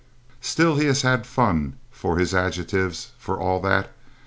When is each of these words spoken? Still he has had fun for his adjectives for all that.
Still 0.41 0.77
he 0.77 0.87
has 0.87 1.03
had 1.03 1.27
fun 1.27 1.77
for 1.91 2.17
his 2.17 2.33
adjectives 2.33 3.11
for 3.19 3.39
all 3.39 3.59
that. 3.59 3.91